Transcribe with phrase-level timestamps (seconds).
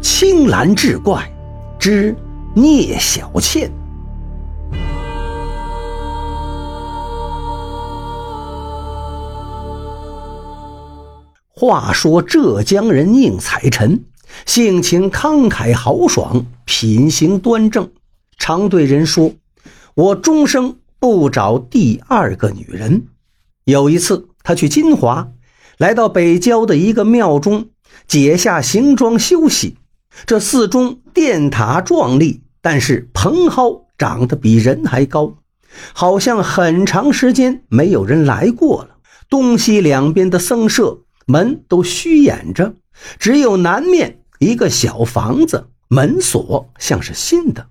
[0.00, 1.30] 青蓝志怪
[1.78, 2.16] 之
[2.54, 3.70] 聂小倩。
[11.50, 14.02] 话说浙江人宁采臣，
[14.46, 17.90] 性情慷慨豪爽，品行端正，
[18.38, 19.30] 常对人说
[19.94, 23.06] ：“我终生不找第二个女人。”
[23.64, 25.28] 有一次，他去金华，
[25.76, 27.66] 来到北郊的一个庙中，
[28.08, 29.76] 解下行装休息。
[30.26, 35.34] 这寺中殿塔壮丽，但是蓬蒿长得比人还高，
[35.92, 38.96] 好像很长时间没有人来过了。
[39.28, 41.00] 东西两边的僧舍。
[41.26, 42.74] 门都虚掩着，
[43.20, 47.68] 只有南面一个小房子，门锁像是新的。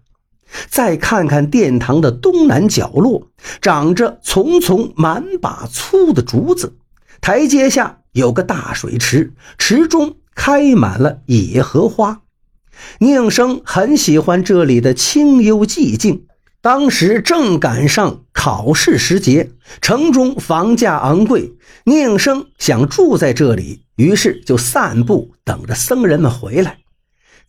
[0.69, 3.27] 再看看殿堂的东南角落，
[3.61, 6.77] 长着丛丛满把粗的竹子。
[7.19, 12.21] 台阶下有个大水池，池中开满了野荷花。
[12.99, 16.25] 宁生很喜欢这里的清幽寂静。
[16.61, 21.53] 当时正赶上考试时节，城中房价昂贵，
[21.85, 26.79] 宁生想住在这里，于是就散步，等着僧人们回来。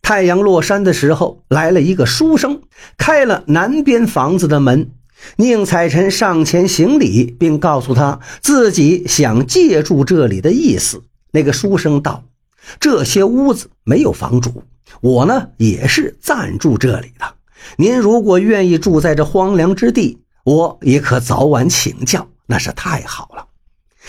[0.01, 2.61] 太阳落山的时候，来了一个书生，
[2.97, 4.91] 开了南边房子的门。
[5.35, 11.03] 宁采臣上前行礼，并告诉他自己想借住这里的意思。
[11.31, 12.23] 那个书生道
[12.79, 14.63] ：“这些屋子没有房主，
[14.99, 17.25] 我呢也是暂住这里的。”
[17.77, 23.45] 您如果愿意住在这荒凉之地，我也可早晚请教，那是太好了。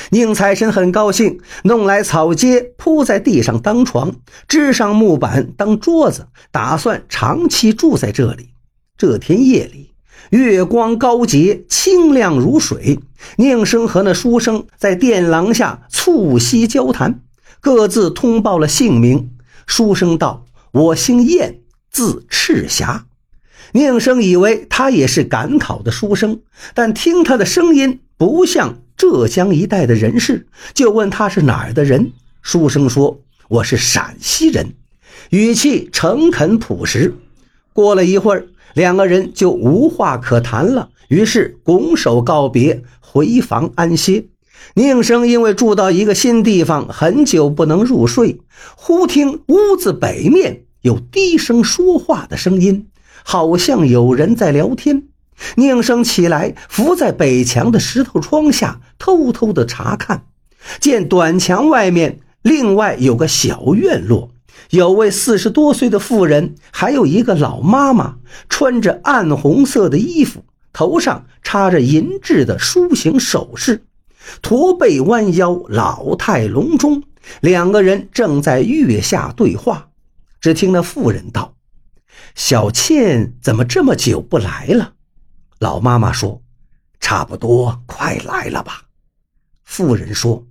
[0.08, 4.10] 宁财神很高兴，弄来草阶铺在地上当床，
[4.48, 8.48] 支上木板当桌子，打算长期住在这里。
[8.97, 9.92] 这天夜里，
[10.30, 12.98] 月光高洁，清亮如水。
[13.36, 17.20] 宁生和那书生在殿廊下促膝交谈，
[17.60, 19.30] 各自通报了姓名。
[19.66, 23.06] 书生道：“我姓燕，字赤霞。”
[23.75, 26.41] 宁生以为他也是赶考的书生，
[26.75, 32.12] 但听他的声音不像浙江一带的人士，就问他是哪儿的人。
[32.43, 34.75] 书生说：“我是陕西人。”
[35.31, 37.15] 语气诚恳朴实。
[37.72, 44.27] 过了一会儿，两个人就无话可谈了，于是拱手告别，回房安歇。
[44.75, 48.41] 宁生因为住到一个新地方，很久不能入睡，
[48.77, 52.89] 忽听屋子北面有低声说话的声音。
[53.25, 55.05] 好像有人在聊天，
[55.55, 60.25] 宁生起来，伏在北墙的石头窗下，偷偷的查看，
[60.81, 64.31] 见短墙外面另外有个小院落，
[64.71, 68.17] 有位四十多岁的妇人，还有一个老妈妈，
[68.49, 73.84] 穿着暗红色的衣服，头上插着银质的书形首饰，
[74.41, 77.03] 驼背弯腰，老态龙钟。
[77.41, 79.91] 两个人正在月下对话，
[80.41, 81.55] 只听那妇人道。
[82.34, 84.94] 小倩怎么这么久不来了？
[85.60, 86.43] 老妈妈说
[86.99, 88.83] ：“差不多快来了吧。”
[89.62, 90.44] 妇人说：“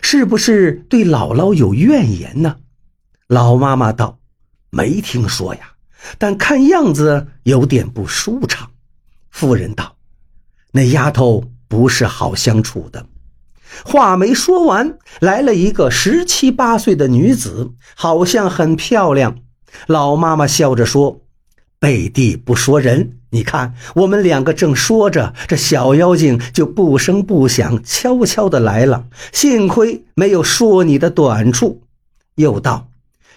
[0.00, 2.56] 是不是对姥姥有怨言呢？”
[3.28, 4.18] 老妈妈道
[4.70, 5.74] ：“没听说呀，
[6.16, 8.70] 但看样子有点不舒畅。”
[9.30, 9.96] 妇人道
[10.72, 13.06] ：“那丫头不是好相处的。”
[13.84, 19.38] 话没说完，来了一个十七八岁的女子，好像很漂亮。
[19.86, 21.20] 老妈妈笑着说。
[21.80, 29.04] 背地不说人，你看我们两个正说着，这小妖精就不声不响，悄悄的来了。
[29.32, 31.82] 幸亏没有说你的短处。
[32.36, 32.88] 又道：“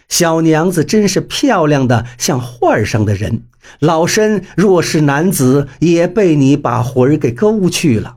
[0.08, 3.44] 小娘子真是漂亮的，像画上的人。
[3.80, 8.16] 老身若是男子，也被你把魂儿给勾去了。”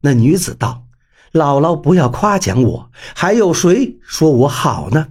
[0.00, 0.84] 那女子道
[1.32, 5.08] ：“姥姥不要夸奖我，还有谁说我好呢？”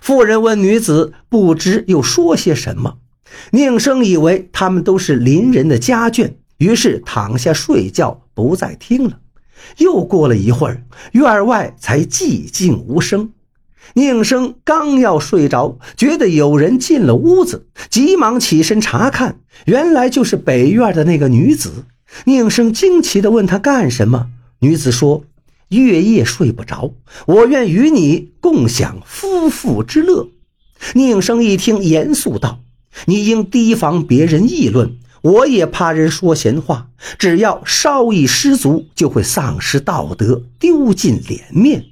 [0.00, 2.98] 妇人问女子，不知又说些什么。
[3.52, 9.18] 宁生以为他们都是邻人的家眷，于是躺下睡觉，不再听了。
[9.78, 13.30] 又过了一会儿，院外才寂静无声。
[13.94, 21.86] 宁生刚要睡着，觉得有人进了屋子，急忙起身查看，原来就是北院的那个女子。
[22.24, 24.28] 宁生惊奇地问她干什么？
[24.60, 25.24] 女子说
[25.78, 26.94] ：“月夜睡不着，
[27.26, 30.28] 我愿与你共享夫妇之乐。”
[30.94, 32.60] 宁生一听，严肃道。
[33.06, 36.88] 你应提防别人议论，我也怕人说闲话。
[37.18, 41.84] 只要稍一失足，就会丧失道德，丢尽脸面。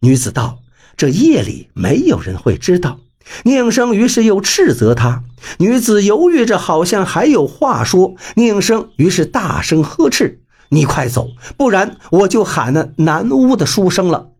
[0.00, 0.60] 女子道
[0.96, 3.00] ：“这夜里没有人会知道。”
[3.44, 5.24] 宁生于是又斥责她。
[5.58, 8.14] 女子犹豫着，好像还有话说。
[8.36, 10.42] 宁生于是大声呵斥
[10.74, 14.30] ：“你快走，不然我就喊那南屋的书生了。”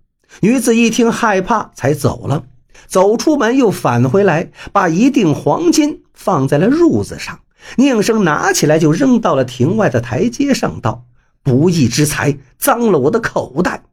[0.40, 2.44] 女子一听害怕，才走了。
[2.86, 7.40] 走出门又返回来，把一锭黄金放在了褥子上。
[7.76, 11.06] 宁生拿起来就扔到了庭外的台阶上，道
[11.42, 13.84] ：“不义之财，脏了我的口袋。”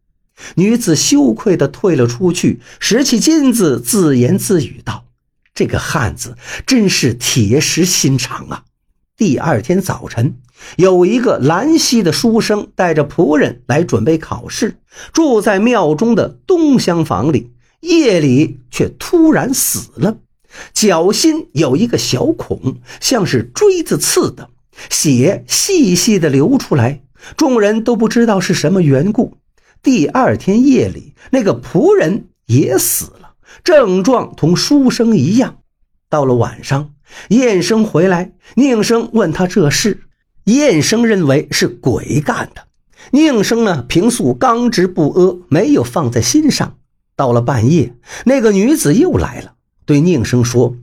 [0.56, 5.06] 女子羞愧地退了出去，拾起金子，自言自语道
[5.54, 6.36] ：“这个汉子
[6.66, 8.64] 真是铁石心肠啊！”
[9.16, 10.36] 第二天早晨，
[10.78, 14.78] 有一个兰溪的书生带着仆人来准备考试，
[15.14, 17.52] 住在庙中的东厢房里。
[17.82, 20.18] 夜里却突然死了，
[20.72, 24.50] 脚心有一个小孔，像是锥子刺的，
[24.88, 27.02] 血细细的流出来。
[27.36, 29.38] 众人都不知道是什么缘故。
[29.82, 35.58] 第二天夜里，那个仆人也死了，症状同书生一样。
[36.08, 36.94] 到了晚上，
[37.30, 40.02] 燕生回来，宁生问他这事，
[40.46, 42.64] 燕生认为是鬼干的。
[43.12, 46.78] 宁生呢，平素刚直不阿，没有放在心上。
[47.16, 47.94] 到了半夜，
[48.26, 49.54] 那个女子又来了，
[49.86, 50.76] 对宁生说：“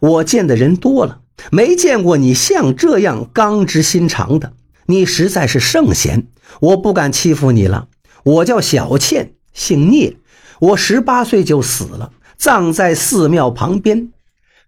[0.00, 1.20] 我见的人多了，
[1.50, 4.52] 没见过你像这样刚直心肠的。
[4.86, 6.26] 你实在是圣贤，
[6.60, 7.88] 我不敢欺负你了。”
[8.24, 10.16] 我叫小倩，姓聂。
[10.58, 14.10] 我十八岁就死了，葬在寺庙旁边。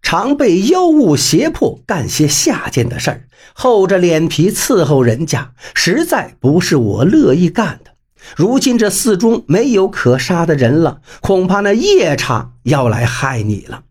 [0.03, 7.91] 常被妖物胁迫干些下贱的事儿，厚着脸皮伺候人家，实在不是我乐意干的。
[8.37, 13.85] 如今这寺中没有可杀的人了，恐怕那夜叉要来害你了。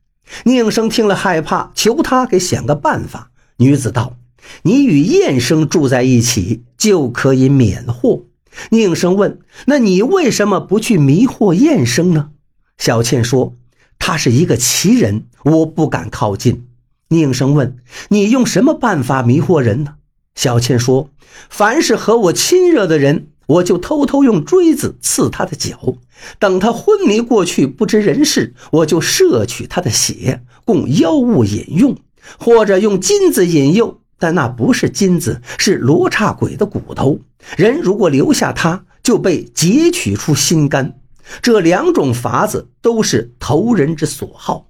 [0.43, 3.31] 宁生听了害怕，求他给想个办法。
[3.57, 4.17] 女子道
[4.63, 8.23] ：“你与燕生住在一起，就可以免祸。”
[8.71, 12.29] 宁生问：“那你为什么不去迷惑燕生呢？”
[12.77, 13.55] 小倩说
[13.99, 16.67] ：“他是一个奇人，我不敢靠近。”
[17.09, 17.77] 宁生问
[18.09, 19.95] ：“你用什么办法迷惑人呢？”
[20.35, 21.09] 小倩说
[21.49, 25.95] ：“凡是和我亲热的人，我就偷偷用锥子刺他的脚，
[26.37, 31.95] 等他昏迷过去不知人事，我就摄取他的血，供妖物饮用，
[32.37, 37.19] 或者用金子引诱。”但那不是金子，是罗刹鬼的骨头。
[37.55, 40.99] 人如果留下它，就被截取出心肝。
[41.41, 44.67] 这两种法子都是投人之所好。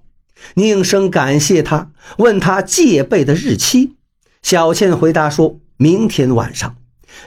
[0.54, 3.94] 宁生感谢他，问他戒备的日期。
[4.42, 6.76] 小倩回答说：“明天晚上。”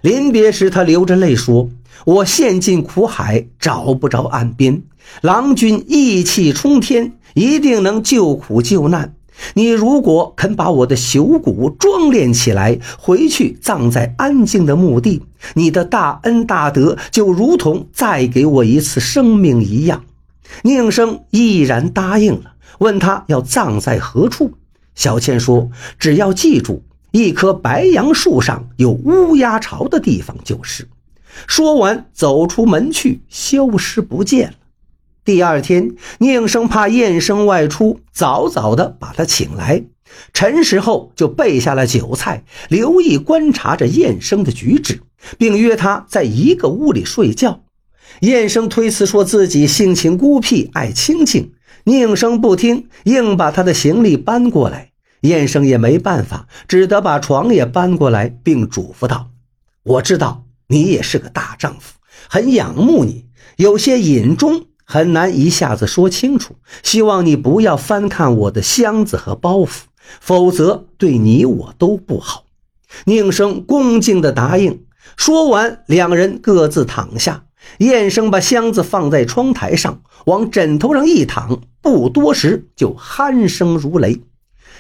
[0.02, 1.70] 临别时，他流着泪说
[2.06, 4.84] ：“我陷进苦海，找不着岸边。
[5.22, 9.16] 郎君义气冲天，一定能救苦救难。”
[9.54, 15.24] 你如果肯把我的朽骨装殓起来，回去葬在安静的墓地，
[15.56, 20.04] 你的大恩大德就如同再给我一次生命一样。
[20.64, 24.54] 宁生毅然答应了，问他要葬在何处。
[24.96, 30.88] 小倩说：“只要记住一棵白杨树上有乌鸦巢的地方就是。”
[31.48, 34.54] 说完，走出门去，消失不见了。
[35.24, 39.84] 第二天，宁生怕燕生外出，早早的把他请来。
[40.34, 45.04] 辰时后，就备下了酒菜，留意观察着燕生的举止，
[45.38, 47.62] 并约他在一个屋里睡觉。
[48.22, 51.54] 燕生推辞说自己性情孤僻，爱清静。
[51.84, 54.90] 宁生不听，硬把他的行李搬过来。
[55.22, 59.30] 燕生也没办法，只得把床也搬过来，并嘱咐道
[59.84, 63.28] ：“我知道你也是个大丈夫，很仰慕你，
[63.58, 66.54] 有些隐衷。”很难一下子说清楚，
[66.84, 69.84] 希望你不要翻看我的箱子和包袱，
[70.20, 72.44] 否则对你我都不好。
[73.06, 74.82] 宁生恭敬地答应。
[75.16, 77.46] 说完，两人各自躺下。
[77.78, 84.20] 燕生把箱子放在窗台上，往枕头上一躺，不多时就鼾声如雷。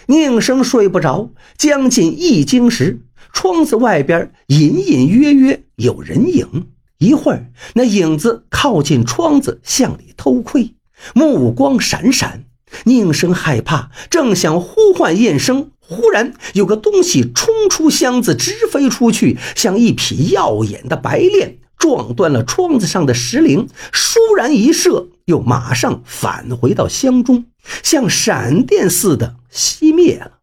[0.08, 3.00] 宁生睡不着，将近一更时，
[3.32, 6.68] 窗子外边隐隐约约有人影。
[7.01, 10.75] 一会儿，那影子靠近窗子，向里偷窥，
[11.15, 12.46] 目光闪闪。
[12.86, 27.46] 宁生害怕，正想呼唤燕生，忽然有个东西冲出箱子，直飞出去，像一匹耀眼的白练，撞断了窗子上的石铃，倏然一射，又马上返回到箱中，
[27.81, 30.34] 像闪电似的熄灭了。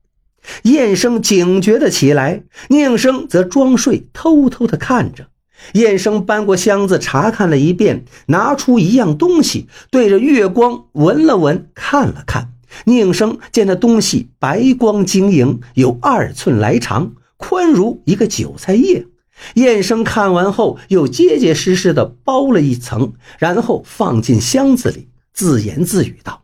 [0.65, 5.29] 燕生警觉的起来，宁生则装睡，偷偷的看着。
[5.75, 12.53] 燕生搬过箱子，查看了一遍，拿出一样东西，对着月光闻了闻，看了看。
[12.85, 19.07] 宁生见那东西白光晶莹，有二寸来长，宽如一个韭菜叶。
[19.55, 26.43] 燕生看完后，又结结实实的包了一层，然后放进箱子里，自言自语道：“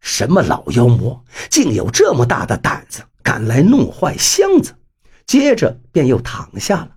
[0.00, 4.72] 什么老妖魔，竟有这么大的胆子，敢来弄坏箱子？”
[5.26, 6.88] 接着便又躺下了。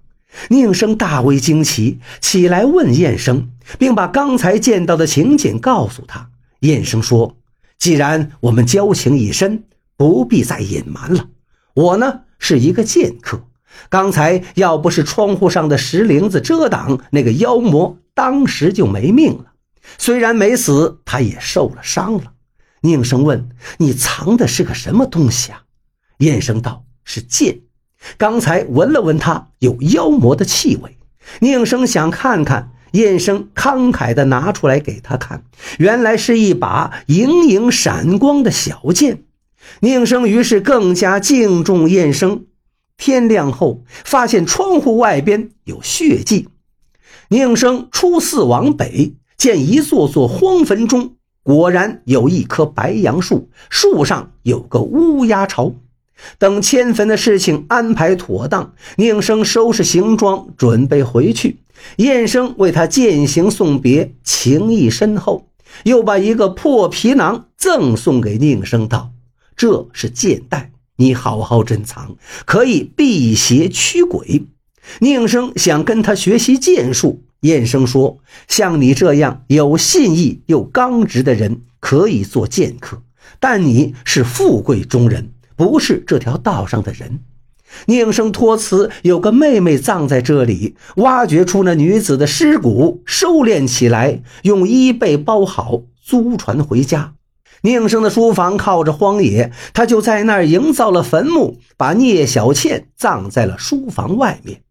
[0.50, 6.30] 宁生大为惊奇，起来问燕生，并把刚才见到的情景告诉他。
[6.60, 7.38] 燕生说
[7.78, 9.66] ：“既然我们交情已深，
[9.98, 11.28] 不必再隐瞒了。
[11.74, 13.46] 我呢是一个剑客，
[13.90, 19.46] 刚才要不是窗户上的石铃子遮挡，那个妖魔当时就没命了。
[19.98, 22.34] 虽然没死，他也受了伤了。
[22.82, 25.64] 宁生问：“你藏的是个什么东西啊？”
[26.20, 27.62] 燕生道：“是剑。
[28.18, 30.98] 刚才闻了闻，他有妖魔的气味。”
[31.40, 32.70] 宁生想看看。
[32.94, 35.46] 燕生慷慨地拿出来给他看，
[35.80, 39.24] 原来是一把莹莹闪光的小剑。
[39.80, 42.46] 宁生于是更加敬重燕生。
[42.96, 46.50] 天亮后，发现窗户外边有血迹。
[47.30, 55.74] 宁生出寺往北，见一座座荒坟中，果然有一棵白杨树，树上有个乌鸦巢。
[56.38, 61.60] 等迁坟的事情安排妥当，宁生收拾行装，准备回去。
[61.98, 65.50] 燕生为他饯行送别，情谊深厚，
[65.84, 69.12] 又把一个破皮囊赠送给宁生，道
[69.58, 72.16] ：“这是剑袋，你好好珍藏，
[72.46, 74.46] 可以辟邪驱鬼。”
[75.00, 83.02] 宁生想跟他学习剑术，燕生说：“像你这样有信义又刚直的人，可以做剑客，
[83.40, 85.32] 但你是富贵中人。”
[85.64, 87.22] 不是这条道上的人。
[87.86, 97.14] 宁生托辞，有个妹妹葬在这里，挖掘出那女子的尸骨，收敛起来，用衣被包好，租船回家。
[97.62, 104.62] 宁生的书房靠着荒野，他就在那儿营造了坟墓，把聂小倩葬在了书房外面。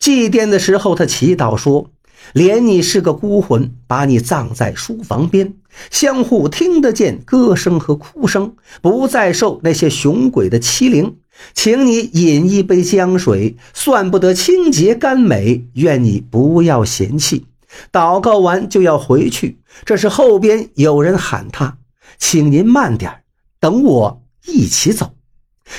[0.00, 1.90] 祭奠的时候，他祈祷说。
[2.34, 5.54] 怜你是个孤魂，把你葬在书房边，
[5.90, 11.16] 相互听得见歌声和哭声，不再受那些雄鬼的欺凌。
[11.54, 17.46] 请你饮一杯江水，算不得清洁甘美，愿你不要嫌弃。
[17.90, 21.78] 祷告完就要回去，这时后边有人喊他，
[22.18, 23.22] 请您慢点，
[23.58, 25.14] 等我一起走。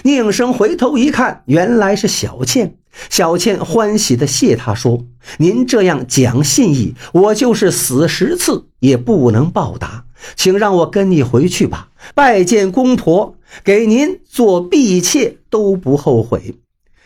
[0.03, 2.77] 宁生回头一看，原来是小倩。
[3.09, 5.05] 小倩欢喜地谢他说
[5.39, 10.05] ：“您这样讲信义，我就是死十次也不能报答，
[10.35, 16.55] 请让我跟你回去吧，拜见公婆，给您做婢妾都不后悔。”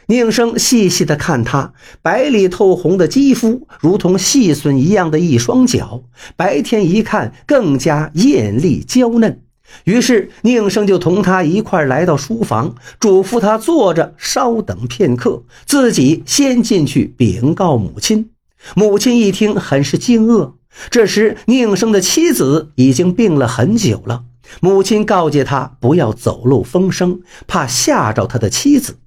[0.07, 1.73] 宁生细细地看她
[2.03, 6.03] 白里透红的肌肤，如同细笋一样的一双脚，
[6.35, 9.41] 白天一看更加艳丽娇嫩。
[9.83, 18.29] 于是宁生就同他一块来到书房，嘱咐他坐着稍等片刻，自己先进去禀告母亲。
[18.75, 20.53] 母亲一听，很是惊愕。
[20.89, 24.23] 这时宁生的妻子已经病了很久了，
[24.59, 28.97] 母亲告诫他不要走漏风声，怕吓着他的妻子。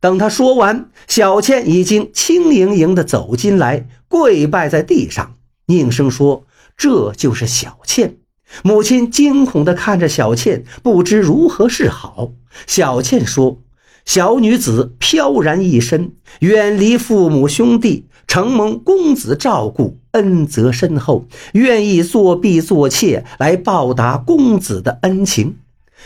[0.00, 5.36] 等他说完，小倩已经轻盈盈地走进来，跪拜在地上。
[5.66, 6.44] 宁生说
[6.76, 8.16] ：“这就是小倩。”
[8.62, 12.30] 母亲惊恐地看着小倩，不知如何是好。
[12.66, 13.58] 小倩说
[14.06, 25.56] ：“小女子飘然一身，远离父母兄弟，承蒙公子照顾，恩泽深厚，愿意作婢做妾来报答公子的恩情。”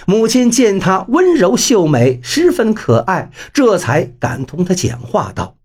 [0.07, 5.57] 母亲见她温柔秀美，十分可爱，这才敢同她讲话道：“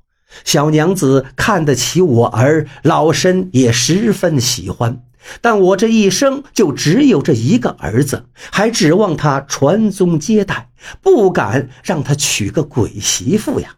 [0.44, 5.04] 小娘子看得起我儿，老身也十分喜欢。”
[5.42, 10.70] 但我这一生就只有这一个儿子，还指望他传宗接代，
[11.02, 13.76] 不敢让他娶个鬼媳妇呀。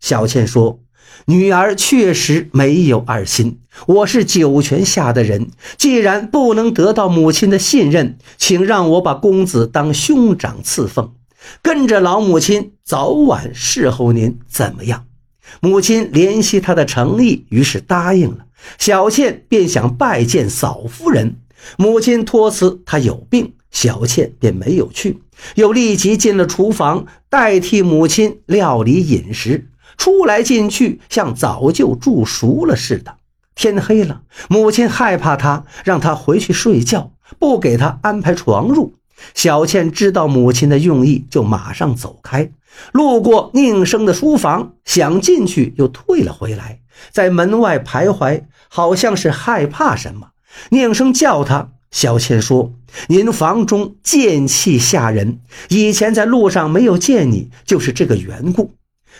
[0.00, 0.80] 小倩说
[1.26, 11.12] ：“女儿确实没有二心，我是九泉下的人，既然不能得到母亲的信任，请让我把公子当兄长赐奉，
[11.62, 15.06] 跟着老母亲早晚侍候您，怎么样？”
[15.60, 18.46] 母亲怜惜他的诚意，于是答应了。
[18.78, 21.36] 小倩便想拜见嫂夫人，
[21.76, 25.22] 母亲托辞她有病，小倩便没有去，
[25.54, 33.16] 又立即进了厨房，代替母亲料理饮食，出来进去像早就煮熟了似的。
[33.54, 38.92] 天黑了，母亲害怕他，让他回去睡觉，不给他安排床褥。
[39.34, 42.50] 小倩知道母亲的用意，就马上走开。
[42.92, 50.28] 路过宁生的书房，想进去又退了回来，在门外徘徊，好像是害怕什么。
[50.70, 52.72] 宁生叫他，小倩说
[53.08, 58.74] ：“您房中剑气吓人，以前在路上没有见你，就是这个缘故。”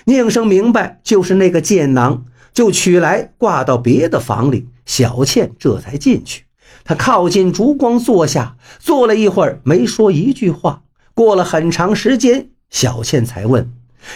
[0.06, 4.68] 宁生明白，就是那个剑囊，就取来挂到别的房里。
[4.84, 6.44] 小倩这才进去，
[6.82, 10.82] 他靠近烛光坐下，坐了一会儿，没说一句话。
[11.14, 12.48] 过了很长时间。
[12.68, 13.70] 小倩才问：“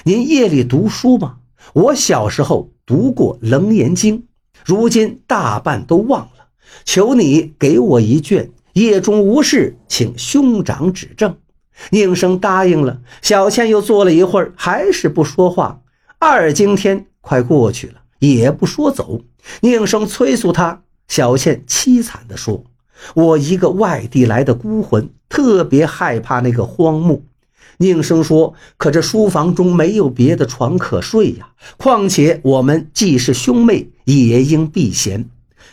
[0.05, 1.37] 您夜里读书吗？
[1.73, 4.19] 我小时候读过《楞严经》，
[4.65, 6.49] 如今大半都忘了。
[6.85, 11.37] 求你给我一卷，夜中无事，请兄长指正。
[11.91, 13.01] 宁生答应了。
[13.21, 15.81] 小倩又坐了一会儿，还是不说话。
[16.19, 19.21] 二更天快过去了，也不说走。
[19.61, 22.65] 宁生催促他，小倩凄惨地说
[23.15, 27.25] ：“我一个外地来的孤魂，特别害怕那个荒墓。”
[27.79, 35.27] 宁生说：“可这书房中没有别的床可睡呀，况且我们既是兄妹，也应避嫌。”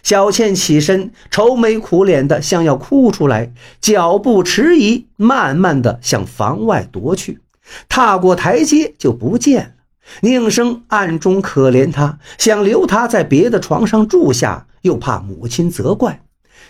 [0.04, 7.40] 小倩起身，愁眉苦脸的，像要哭出来，脚步迟疑，慢慢的向房外踱去。
[7.88, 9.70] 踏过台阶就不见了。
[10.20, 16.22] 宁生暗中可怜她，想留她在别的床上住下，又怕母亲责怪。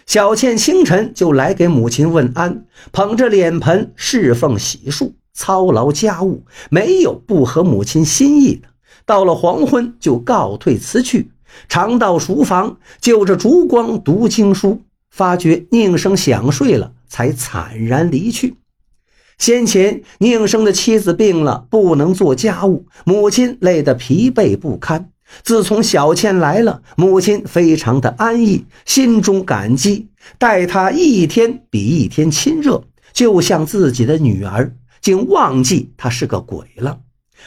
[0.06, 8.68] 小倩清晨就来给母亲问安，捧着脸盆侍奉洗漱，操劳家务，没有不合母亲心意的。
[9.06, 11.32] 到了黄昏就告退辞去。
[11.70, 18.56] 常到书房，就着烛光读经书，发觉宁生想睡了，才惨然离去。
[19.38, 25.10] 先前宁生的妻子病了，不能做家务，母亲累得疲惫不堪。
[25.44, 37.02] 自从小倩来了，母亲非常的安逸，心中感激，待她一天比一天亲热，就像自己的女儿，竟忘记她是个鬼了。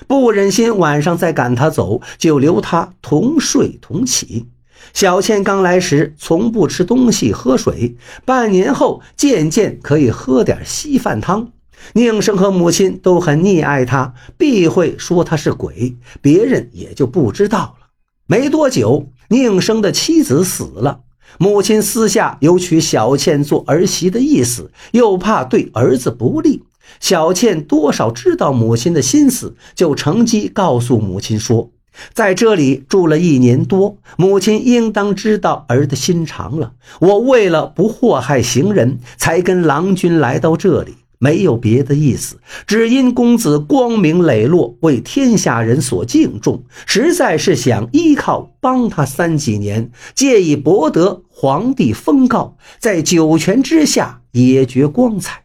[0.06, 4.46] 不忍心晚上再赶他走，就留他同睡同起。
[4.92, 7.96] 小倩刚来时从不吃东西喝水，
[8.26, 11.50] 半年后渐渐可以喝点稀饭汤。
[11.94, 17.86] 宁生和母亲都很溺爱他，避讳说他是鬼，别人也就不知道了。
[18.26, 21.00] 没多久，宁生的妻子死了，
[21.38, 26.64] 母亲私下有娶小倩做儿媳的意思，又怕对儿子不利。
[27.00, 31.71] 小倩多少知道母亲的心思，就乘机告诉母亲说
[32.12, 36.73] ：“在这里住了一年多，母亲应当知道儿的心肠了。
[37.00, 55.45] 我为了不祸害行人，才跟郎君来到这里，没有别的意思，只因公子光明磊落，为天下人所敬重，实在是想依靠帮他三几年，借以博得皇帝封诰，在九泉之下也绝光彩。”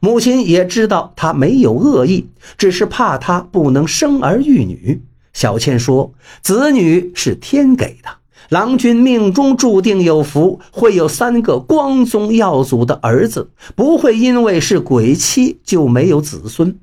[0.00, 2.26] 母亲也知道他没有恶意，
[2.58, 5.02] 只是怕他不能生儿育女。
[5.32, 8.08] 小倩说：“子女是天给的，
[8.48, 16.78] 郎君命中注定有福，会有三个光宗耀祖的儿子，不会因为是鬼妻就没有子孙。”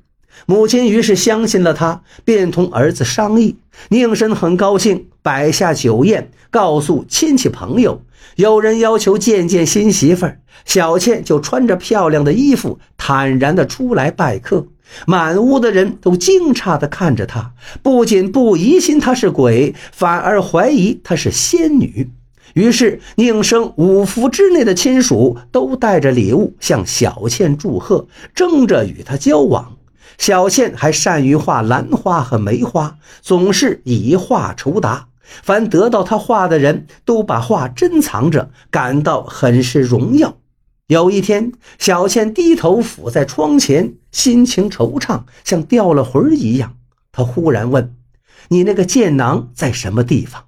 [0.45, 3.55] 母亲于是相信了他，便同儿子商议。
[3.89, 8.03] 宁生很高兴，摆下酒宴，告诉亲戚朋友。
[8.35, 14.67] 有人要求见见新媳妇儿，小倩就穿着漂亮的衣服，坦然地出来拜客。
[15.07, 22.11] 满屋的人都惊诧地看着她，不仅不疑心她是鬼，反而怀疑她是仙女。
[22.53, 29.77] 于是宁生五福之内的亲属都带着礼物向小倩祝贺，争着与她交往。
[30.17, 35.07] 小倩还善于画兰花和梅花，总是以画酬答。
[35.23, 40.37] 凡得到他画的人都把画珍藏着，感到很是荣耀。
[40.87, 46.75] 有一天，小倩低头伏在窗前，心情惆怅，像掉了魂一样。
[47.11, 47.95] 她忽然问
[48.49, 50.43] ：“你那个剑囊在什么地方？”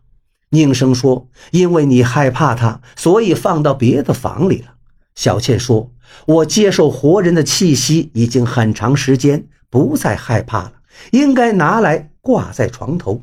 [0.52, 4.76] 宁生说：“因为你害怕它，所以放到别的房里了。”
[5.16, 5.92] 小倩说
[6.28, 10.74] ：“我接受活人的气息已经很长时间，不再害怕了，
[11.12, 13.22] 应该拿来挂在床头。”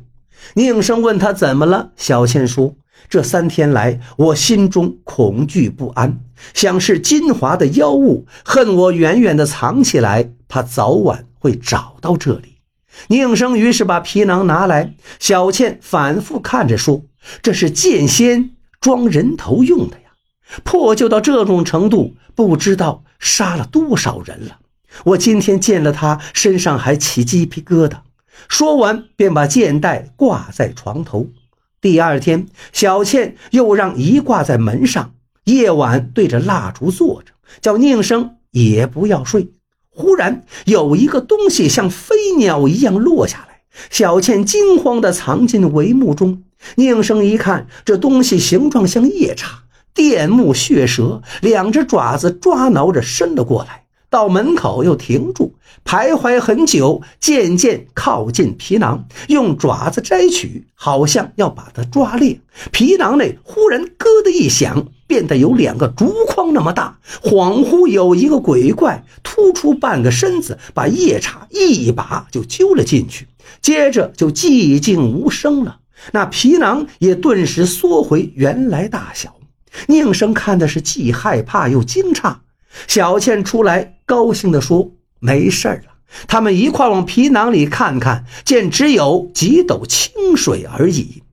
[0.55, 2.75] 宁生问他怎么了，小倩说
[3.09, 6.19] ：“这三天来，我心中恐惧不安，
[6.53, 12.57] 想是金华的妖物，恨我远远的藏起来，怕早晚会找到这里。”
[13.07, 17.03] 宁生于是把皮囊拿来，小倩反复看着说
[17.41, 20.11] ：“这是剑仙装人头用的呀，
[20.63, 24.59] 破旧到这种程度，不知道杀了多少人了。
[25.05, 27.97] 我今天见了他，身上还起鸡皮疙瘩。”
[28.47, 31.27] 说完，便把剑带挂在床头。
[31.81, 35.13] 第二天，小倩又让姨挂在门上，
[35.45, 39.51] 夜晚对着蜡烛坐着，叫宁生也不要睡。
[39.89, 46.43] 忽然有一个东西像飞鸟一样落下来，小倩惊慌地藏进帷幕中。
[46.75, 53.82] 宁生一看，这东西形状像夜叉，电目血舌，两只爪子抓挠着伸了过来。
[54.13, 62.39] 到门口又停住，徘徊很久，渐渐靠近皮囊，用爪子摘取，好像要把它抓裂。
[62.71, 73.27] 皮囊内忽然咯的一响，变得有两个竹筐那么大，恍惚有一个鬼怪突出半个身子，把夜叉一把就揪了进去，
[73.63, 75.79] 接着就寂静无声了。
[76.11, 79.33] 那皮囊也顿时缩回原来大小。
[79.87, 82.35] 宁生看的是既害怕又惊诧。
[82.87, 85.93] 小倩出来，高兴地说：“没事了。”
[86.27, 91.23] 他们一块往皮囊里看看，见只有几斗清水而已。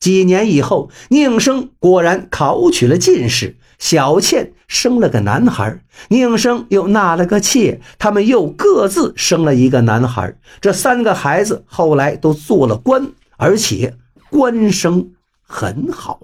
[0.00, 10.34] 几年以后，宁生果然考取了进士，小倩生了个男孩，宁生又纳了个妾，他们又各自生了一个男孩。
[10.60, 13.94] 这三个孩子后来都做了官，而且
[14.30, 15.10] 官声
[15.42, 16.20] 很好。